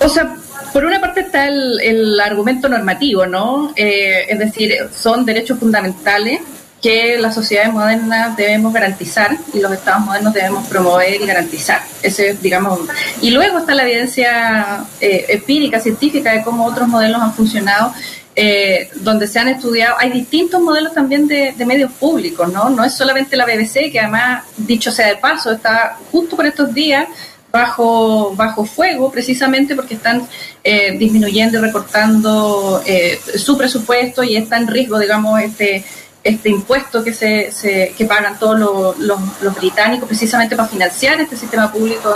O 0.00 0.08
sea, 0.08 0.34
por 0.72 0.84
una 0.84 1.00
parte 1.00 1.20
está 1.20 1.48
el, 1.48 2.18
argumento 2.20 2.68
normativo, 2.68 3.26
¿no? 3.26 3.72
Eh, 3.76 4.26
es 4.28 4.38
decir, 4.38 4.74
son 4.92 5.24
derechos 5.24 5.58
fundamentales 5.58 6.40
que 6.80 7.18
las 7.18 7.34
sociedades 7.34 7.72
modernas 7.72 8.36
debemos 8.36 8.72
garantizar 8.72 9.36
y 9.52 9.60
los 9.60 9.70
estados 9.72 10.04
modernos 10.04 10.32
debemos 10.32 10.66
promover 10.66 11.20
y 11.20 11.26
garantizar. 11.26 11.82
Ese, 12.02 12.38
digamos, 12.40 12.80
y 13.20 13.30
luego 13.30 13.58
está 13.58 13.74
la 13.74 13.82
evidencia 13.82 14.84
eh, 15.00 15.26
empírica, 15.28 15.78
científica 15.78 16.32
de 16.32 16.42
cómo 16.42 16.64
otros 16.64 16.88
modelos 16.88 17.20
han 17.20 17.34
funcionado 17.34 17.92
eh, 18.36 18.88
donde 18.96 19.26
se 19.26 19.38
han 19.38 19.48
estudiado, 19.48 19.96
hay 19.98 20.10
distintos 20.10 20.60
modelos 20.60 20.94
también 20.94 21.26
de, 21.26 21.52
medios 21.66 21.90
públicos, 21.92 22.50
¿no? 22.52 22.70
No 22.70 22.84
es 22.84 22.94
solamente 22.94 23.36
la 23.36 23.44
BBC, 23.44 23.90
que 23.90 24.00
además, 24.00 24.44
dicho 24.56 24.92
sea 24.92 25.08
de 25.08 25.16
paso, 25.16 25.50
está 25.50 25.98
justo 26.10 26.36
por 26.36 26.46
estos 26.46 26.72
días 26.72 27.08
bajo, 27.50 28.32
bajo 28.36 28.64
fuego, 28.64 29.10
precisamente 29.10 29.74
porque 29.74 29.94
están 29.94 30.28
eh, 30.62 30.96
disminuyendo 30.96 31.58
y 31.58 31.60
recortando 31.60 32.82
eh, 32.86 33.20
su 33.36 33.58
presupuesto 33.58 34.22
y 34.22 34.36
está 34.36 34.56
en 34.56 34.68
riesgo, 34.68 34.98
digamos, 34.98 35.40
este 35.40 35.84
este 36.22 36.50
impuesto 36.50 37.02
que 37.02 37.14
se, 37.14 37.50
se 37.50 37.94
que 37.96 38.04
pagan 38.04 38.38
todos 38.38 38.58
los, 38.58 38.98
los, 38.98 39.54
británicos 39.56 40.06
precisamente 40.06 40.54
para 40.54 40.68
financiar 40.68 41.20
este 41.20 41.36
sistema 41.36 41.72
público 41.72 42.14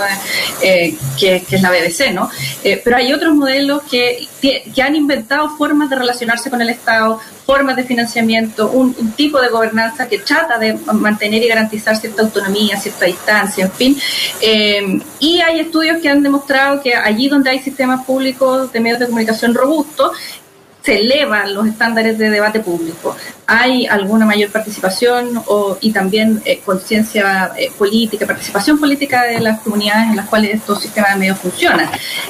eh, 0.62 0.94
que, 1.18 1.42
que, 1.42 1.56
es 1.56 1.62
la 1.62 1.70
BBC, 1.70 2.12
¿no? 2.12 2.30
Eh, 2.62 2.80
pero 2.84 2.96
hay 2.96 3.12
otros 3.12 3.34
modelos 3.34 3.82
que, 3.90 4.28
que 4.40 4.82
han 4.82 4.94
inventado 4.94 5.56
formas 5.56 5.88
de 5.88 5.96
relacionarse 5.96 6.50
con 6.50 6.61
el 6.61 6.68
Estado, 6.68 7.18
formas 7.46 7.76
de 7.76 7.84
financiamiento, 7.84 8.70
un, 8.70 8.94
tipo 9.12 9.40
de 9.40 9.49
gobernanza 9.49 10.08
que 10.08 10.18
trata 10.18 10.58
de 10.58 10.75
mantener 10.92 11.42
y 11.42 11.49
garantizar 11.49 11.96
cierta 11.96 12.23
autonomía, 12.23 12.76
cierta 12.76 13.06
distancia, 13.06 13.64
en 13.64 13.73
fin. 13.73 13.99
Eh, 14.40 15.00
y 15.20 15.40
hay 15.40 15.61
estudios 15.61 16.00
que 16.00 16.08
han 16.08 16.23
demostrado 16.23 16.82
que 16.82 16.94
allí 16.94 17.28
donde 17.28 17.50
hay 17.50 17.61
sistemas 17.61 18.04
públicos 18.04 18.73
de 18.73 18.80
medios 18.80 18.99
de 18.99 19.06
comunicación 19.06 19.54
robustos, 19.54 20.12
se 20.84 21.00
elevan 21.00 21.54
los 21.54 21.66
estándares 21.66 22.18
de 22.18 22.28
debate 22.28 22.61
público. 22.61 23.16
Hay 23.46 23.86
alguna 23.86 24.26
mayor 24.26 24.50
participación 24.50 25.42
y 25.80 25.92
también 25.92 26.40
eh, 26.44 26.60
conciencia 26.64 27.52
eh, 27.56 27.70
política, 27.76 28.26
participación 28.26 28.78
política 28.78 29.24
de 29.24 29.40
las 29.40 29.60
comunidades 29.60 30.10
en 30.10 30.16
las 30.16 30.28
cuales 30.28 30.54
estos 30.54 30.80
sistemas 30.80 31.14
de 31.14 31.20
medios 31.20 31.38
funcionan. 31.38 31.88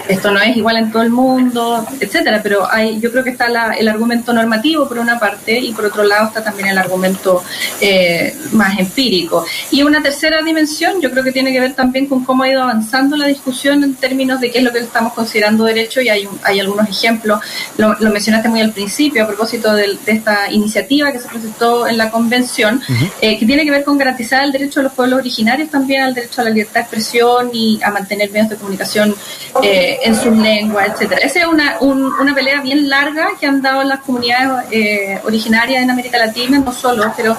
Esto 0.09 0.31
no 0.31 0.41
es 0.41 0.57
igual 0.57 0.77
en 0.77 0.91
todo 0.91 1.03
el 1.03 1.11
mundo, 1.11 1.87
etcétera, 2.01 2.41
pero 2.43 2.71
hay, 2.71 3.01
yo 3.01 3.11
creo 3.11 3.23
que 3.23 3.31
está 3.31 3.47
el 3.79 3.89
argumento 3.89 4.33
normativo 4.33 4.89
por 4.89 4.99
una 4.99 5.19
parte 5.19 5.59
y 5.59 5.73
por 5.73 5.85
otro 5.87 6.05
lado 6.05 6.29
está 6.29 6.43
también 6.43 6.69
el 6.69 6.79
argumento 6.79 7.43
eh, 7.81 8.37
más 8.53 8.79
empírico. 8.79 9.45
Y 9.71 9.83
una 9.83 10.03
tercera 10.03 10.43
dimensión, 10.43 11.01
yo 11.01 11.11
creo 11.11 11.23
que 11.23 11.33
tiene 11.33 11.53
que 11.53 11.61
ver 11.61 11.75
también 11.75 12.07
con 12.07 12.25
cómo 12.25 12.43
ha 12.43 12.49
ido 12.49 12.63
avanzando 12.63 13.17
la 13.17 13.27
discusión 13.27 13.85
en 13.85 13.95
términos 13.95 14.41
de 14.41 14.51
qué 14.51 14.59
es 14.59 14.65
lo 14.65 14.73
que 14.73 14.81
estamos 14.81 15.13
considerando 15.13 15.65
derecho 15.65 16.01
y 16.01 16.09
hay, 16.09 16.29
hay 16.43 16.61
algunos 16.61 16.89
ejemplos, 16.89 17.41
lo, 17.77 17.95
lo 18.01 18.11
mencionaste 18.11 18.49
muy 18.49 18.61
al 18.61 18.73
principio 18.73 19.25
a 19.25 19.27
propósito 19.27 19.75
de, 19.75 19.99
esta 20.07 20.51
iniciativa 20.51 21.04
que 21.13 21.19
se 21.19 21.29
presentó 21.29 21.87
en 21.87 21.97
la 21.97 22.11
convención, 22.11 22.81
eh, 23.21 23.39
que 23.39 23.47
tiene 23.47 23.65
que 23.65 23.71
ver 23.71 23.85
con 23.85 23.99
garantizar 23.99 24.45
el 24.45 24.53
derecho 24.53 24.81
de 24.81 24.85
los 24.85 24.93
pueblos 24.93 25.19
originarios 25.19 25.71
también 25.71 26.03
al 26.03 26.15
derecho 26.15 26.41
a 26.41 26.45
la 26.45 26.51
libertad 26.51 26.75
de 26.75 26.81
expresión 26.81 27.51
y 27.53 27.81
a 27.83 27.91
mantener 27.91 28.31
medios 28.31 28.51
de 28.51 28.57
comunicación 28.57 29.15
eh, 29.63 29.99
en 30.03 30.15
sus 30.15 30.37
lenguas, 30.37 30.89
etcétera. 30.89 31.21
Esa 31.23 31.41
es 31.41 31.47
una, 31.47 31.79
una 31.81 32.35
pelea 32.35 32.61
bien 32.61 32.89
larga 32.89 33.29
que 33.39 33.47
han 33.47 33.63
dado 33.63 33.83
las 33.85 34.01
comunidades 34.01 34.67
eh, 34.71 35.19
originarias 35.25 35.83
en 35.83 35.91
América 35.91 36.19
Latina, 36.19 36.59
no 36.59 36.73
solo, 36.73 37.13
pero 37.17 37.37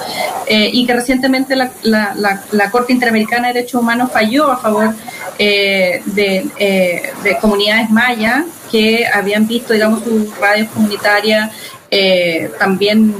y 0.48 0.86
que 0.86 0.93
recientemente 0.93 1.55
la, 1.55 1.72
la, 1.84 2.43
la, 2.51 2.72
Corte 2.72 2.93
Interamericana 2.93 3.48
de 3.48 3.53
Derechos 3.53 3.81
Humanos 3.81 4.12
falló 4.12 4.51
a 4.51 4.57
favor 4.57 4.93
de, 5.38 6.01
de 6.15 7.38
comunidades 7.41 7.89
mayas 7.89 8.43
que 8.72 9.05
habían 9.07 9.48
visto, 9.48 9.74
digamos, 9.74 10.03
sus 10.03 10.38
radios 10.38 10.69
comunitarias 10.69 11.51
eh, 11.91 12.51
también 12.60 13.15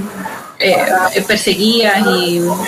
eh, 0.60 1.24
perseguidas 1.28 2.02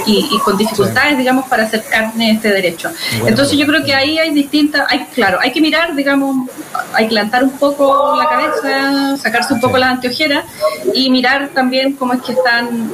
y, 0.05 0.39
con 0.43 0.57
dificultades, 0.57 1.17
digamos, 1.17 1.47
para 1.47 1.63
hacer 1.63 1.83
carne 1.89 2.31
este 2.31 2.49
derecho. 2.49 2.91
Entonces 3.25 3.57
yo 3.57 3.65
creo 3.65 3.83
que 3.83 3.93
ahí 3.93 4.17
hay 4.19 4.31
distintas, 4.31 4.85
hay, 4.89 5.05
claro, 5.13 5.39
hay 5.41 5.51
que 5.51 5.61
mirar, 5.61 5.95
digamos, 5.95 6.49
hay 6.93 7.07
que 7.07 7.17
un 7.17 7.51
poco 7.57 8.15
la 8.17 8.29
cabeza, 8.29 9.17
sacarse 9.17 9.53
un 9.53 9.59
poco 9.59 9.77
las 9.77 9.89
anteojeras 9.89 10.45
y 10.93 11.09
mirar 11.09 11.49
también 11.49 11.93
cómo 11.93 12.13
es 12.13 12.21
que 12.21 12.33
están 12.33 12.91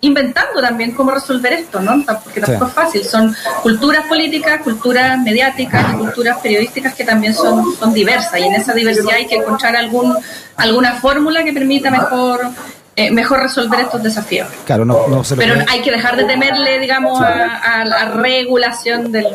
inventando 0.00 0.60
también 0.60 0.92
cómo 0.92 1.10
resolver 1.10 1.52
esto, 1.52 1.80
¿no? 1.80 2.04
Porque 2.22 2.40
tampoco 2.40 2.66
es 2.66 2.72
fácil. 2.72 3.04
Son 3.04 3.34
culturas 3.62 4.06
políticas, 4.06 4.62
culturas 4.62 5.18
mediáticas 5.18 5.94
y 5.94 5.96
culturas 5.96 6.38
periodísticas 6.38 6.94
que 6.94 7.04
también 7.04 7.34
son, 7.34 7.74
son 7.78 7.92
diversas. 7.92 8.38
Y 8.38 8.44
en 8.44 8.54
esa 8.54 8.72
diversidad 8.72 9.16
hay 9.16 9.26
que 9.26 9.36
encontrar 9.36 9.76
algún, 9.76 10.16
alguna 10.56 10.94
fórmula 10.94 11.42
que 11.42 11.52
permita 11.52 11.90
mejor 11.90 12.50
eh, 12.96 13.10
mejor 13.10 13.40
resolver 13.40 13.80
estos 13.80 14.02
desafíos. 14.02 14.48
Claro, 14.64 14.86
no, 14.86 15.06
no 15.08 15.22
se 15.22 15.36
Pero 15.36 15.54
hay 15.68 15.82
que 15.82 15.90
dejar 15.90 16.16
de 16.16 16.24
temerle, 16.24 16.78
digamos, 16.78 17.20
a, 17.20 17.84
la 17.84 18.06
regulación 18.06 19.12
del... 19.12 19.26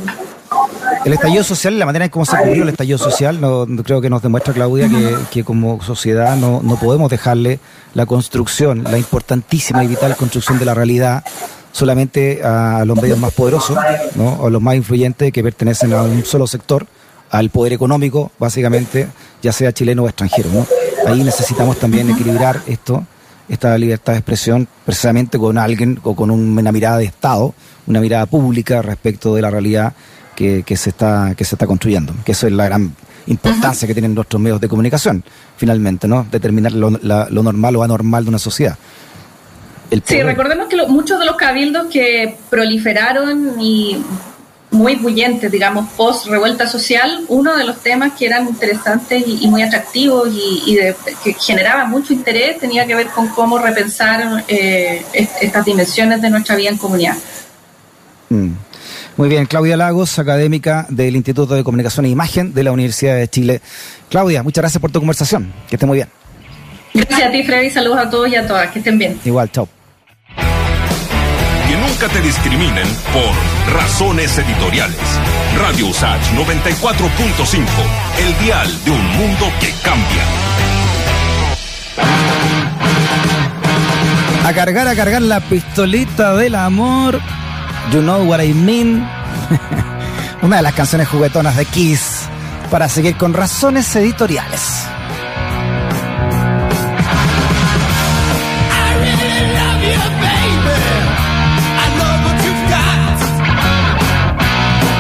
El 1.06 1.14
estallido 1.14 1.44
social, 1.44 1.78
la 1.78 1.86
manera 1.86 2.06
en 2.06 2.12
cómo 2.12 2.26
se 2.26 2.36
ocurrió 2.36 2.64
el 2.64 2.70
estallido 2.70 2.98
social, 2.98 3.40
no, 3.40 3.68
creo 3.84 4.02
que 4.02 4.10
nos 4.10 4.24
demuestra, 4.24 4.54
Claudia, 4.54 4.90
que, 4.90 5.16
que 5.32 5.44
como 5.44 5.82
sociedad 5.82 6.36
no, 6.36 6.62
no 6.64 6.76
podemos 6.78 7.10
dejarle 7.10 7.60
la 7.94 8.06
construcción, 8.08 8.84
la 8.84 8.98
importantísima 8.98 9.84
y 9.84 9.88
vital 9.88 10.16
construcción 10.16 10.58
de 10.58 10.66
la 10.66 10.74
realidad 10.74 11.24
solamente 11.72 12.44
a 12.44 12.84
los 12.86 13.00
medios 13.02 13.18
más 13.18 13.32
poderosos, 13.32 13.78
¿no? 14.16 14.38
o 14.42 14.50
los 14.50 14.62
más 14.62 14.76
influyentes 14.76 15.32
que 15.32 15.44
pertenecen 15.44 15.94
a 15.94 16.02
un 16.02 16.26
solo 16.26 16.48
sector, 16.48 16.86
al 17.30 17.50
poder 17.50 17.74
económico, 17.74 18.32
básicamente, 18.40 19.08
ya 19.42 19.54
sea 19.54 19.72
chileno 19.72 20.04
o 20.04 20.08
extranjero. 20.08 20.50
¿no? 20.52 20.66
Ahí 21.08 21.24
necesitamos 21.24 21.78
también 21.78 22.10
equilibrar 22.10 22.60
esto 22.68 23.06
esta 23.52 23.78
libertad 23.78 24.14
de 24.14 24.20
expresión 24.20 24.68
precisamente 24.86 25.38
con 25.38 25.58
alguien 25.58 26.00
o 26.04 26.16
con 26.16 26.32
una 26.32 26.72
mirada 26.72 26.98
de 26.98 27.06
Estado, 27.06 27.54
una 27.86 28.00
mirada 28.00 28.26
pública 28.26 28.82
respecto 28.82 29.36
de 29.36 29.42
la 29.42 29.50
realidad 29.50 29.94
que, 30.36 30.64
se, 30.76 30.90
está, 30.90 31.36
que 31.36 31.44
se 31.44 31.56
está 31.56 31.68
construyendo. 31.68 32.14
Que 32.26 32.32
eso 32.32 32.48
es 32.48 32.54
la 32.54 32.66
gran 32.66 32.96
importancia 33.28 33.88
que 33.88 33.94
tienen 33.94 34.16
nuestros 34.16 34.42
medios 34.42 34.60
de 34.62 34.70
comunicación, 34.70 35.24
finalmente, 35.58 36.08
¿no? 36.08 36.26
Determinar 36.32 36.72
lo, 36.72 36.90
lo 36.90 37.44
normal 37.44 37.76
o 37.76 37.84
anormal 37.84 38.24
de 38.24 38.30
una 38.30 38.40
sociedad. 38.40 38.78
Sí, 40.06 40.24
recordemos 40.24 40.68
que 40.68 40.78
muchos 40.88 41.20
de 41.20 41.26
los 41.26 41.36
cabildos 41.36 41.88
que 41.88 42.38
proliferaron 42.50 43.60
y 43.60 44.02
muy 44.72 44.96
bullentes, 44.96 45.52
digamos, 45.52 45.90
post 45.92 46.28
revuelta 46.28 46.66
social, 46.66 47.26
uno 47.28 47.56
de 47.56 47.66
los 47.66 47.82
temas 47.82 48.14
que 48.18 48.26
eran 48.26 48.48
interesantes 48.48 49.24
y, 49.28 49.48
muy 49.48 49.62
atractivos 49.62 50.30
y, 50.32 50.78
que 51.24 51.34
generaba 51.34 51.86
mucho 51.86 52.14
interés 52.14 52.58
tenía 52.58 52.88
que 52.88 52.96
ver 52.96 53.08
con 53.08 53.28
cómo 53.28 53.60
repensar 53.60 54.46
eh, 54.48 55.04
estas 55.14 55.66
dimensiones 55.66 56.22
de 56.22 56.30
nuestra 56.30 56.56
vida 56.56 56.70
en 56.70 56.78
comunidad. 56.78 57.18
Mm. 58.30 58.52
Muy 59.18 59.28
bien, 59.28 59.46
Claudia 59.46 59.76
Lagos, 59.76 60.18
académica 60.20 60.86
del 60.90 61.18
Instituto 61.18 61.54
de 61.54 61.66
Comunicación 61.66 62.06
e 62.06 62.10
Imagen 62.10 62.54
de 62.54 62.64
la 62.64 62.72
Universidad 62.72 63.18
de 63.18 63.28
Chile. 63.28 63.62
Claudia, 64.10 64.42
muchas 64.42 64.62
gracias 64.62 64.82
por 64.82 64.90
tu 64.90 65.00
conversación. 65.00 65.54
Que 65.70 65.76
esté 65.76 65.86
muy 65.86 65.98
bien. 65.98 66.10
Gracias 66.94 67.28
a 67.28 67.32
ti, 67.32 67.44
Freddy. 67.44 67.70
Saludos 67.70 68.00
a 68.00 68.10
todos 68.10 68.30
y 68.30 68.36
a 68.36 68.48
todas. 68.48 68.72
Que 68.72 68.80
estén 68.80 68.98
bien. 68.98 69.20
Igual, 69.26 69.52
chao 69.52 69.81
nunca 71.82 72.08
te 72.08 72.22
discriminen 72.22 72.88
por 73.12 73.74
razones 73.74 74.38
editoriales. 74.38 74.98
Radio 75.58 75.88
Usach 75.88 76.22
94.5, 76.34 77.66
el 78.20 78.46
dial 78.46 78.86
de 78.86 78.92
un 78.92 79.06
mundo 79.18 79.52
que 79.60 79.74
cambia. 79.84 80.24
A 84.46 84.54
cargar, 84.54 84.88
a 84.88 84.96
cargar 84.96 85.22
la 85.22 85.40
pistolita 85.40 86.36
del 86.36 86.56
amor. 86.56 87.20
You 87.92 88.02
know 88.02 88.24
what 88.24 88.42
I 88.42 88.54
mean. 88.54 89.08
Una 90.42 90.58
de 90.58 90.62
las 90.62 90.74
canciones 90.74 91.08
juguetonas 91.08 91.56
de 91.58 91.66
Kiss 91.66 92.28
para 92.70 92.90
seguir 92.90 93.16
con 93.18 93.34
razones 93.34 93.96
editoriales. 93.96 94.91